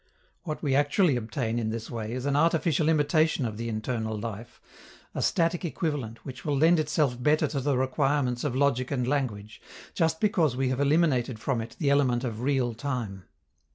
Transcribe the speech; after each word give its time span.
What 0.45 0.63
we 0.63 0.73
actually 0.73 1.15
obtain 1.15 1.59
in 1.59 1.69
this 1.69 1.91
way 1.91 2.13
is 2.13 2.25
an 2.25 2.35
artificial 2.35 2.89
imitation 2.89 3.45
of 3.45 3.57
the 3.57 3.69
internal 3.69 4.17
life, 4.17 4.59
a 5.13 5.21
static 5.21 5.63
equivalent 5.63 6.25
which 6.25 6.43
will 6.43 6.57
lend 6.57 6.79
itself 6.79 7.21
better 7.21 7.47
to 7.49 7.59
the 7.59 7.77
requirements 7.77 8.43
of 8.43 8.55
logic 8.55 8.89
and 8.89 9.07
language, 9.07 9.61
just 9.93 10.19
because 10.19 10.55
we 10.55 10.69
have 10.69 10.79
eliminated 10.79 11.37
from 11.37 11.61
it 11.61 11.75
the 11.77 11.91
element 11.91 12.23
of 12.23 12.41
real 12.41 12.73
time. 12.73 13.25